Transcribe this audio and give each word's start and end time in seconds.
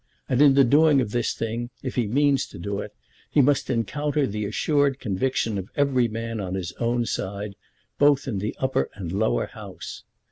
And 0.27 0.41
in 0.41 0.55
the 0.55 0.63
doing 0.63 0.99
of 0.99 1.11
this 1.11 1.35
thing, 1.35 1.69
if 1.83 1.93
he 1.93 2.07
means 2.07 2.47
to 2.47 2.57
do 2.57 2.79
it, 2.79 2.95
he 3.29 3.39
must 3.39 3.69
encounter 3.69 4.25
the 4.25 4.45
assured 4.45 4.99
conviction 4.99 5.59
of 5.59 5.69
every 5.75 6.07
man 6.07 6.39
on 6.39 6.55
his 6.55 6.71
own 6.79 7.05
side, 7.05 7.53
both 7.99 8.27
in 8.27 8.39
the 8.39 8.55
upper 8.57 8.89
and 8.95 9.11
lower 9.11 9.45
House. 9.45 10.01